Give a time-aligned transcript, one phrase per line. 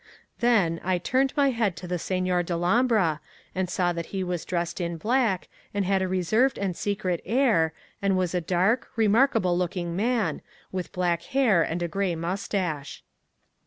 [0.39, 3.19] Then, I turned my head to the Signor Dellombra,
[3.53, 7.71] and saw that he was dressed in black, and had a reserved and secret air,
[8.01, 10.41] and was a dark, remarkable looking man,
[10.71, 13.03] with black hair and a grey moustache.